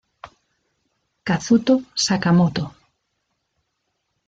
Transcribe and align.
Kazuto 1.27 1.75
Sakamoto 2.03 2.63